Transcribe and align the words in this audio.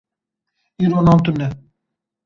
Îro 0.83 0.99
nan 1.05 1.19
tune. 1.23 1.47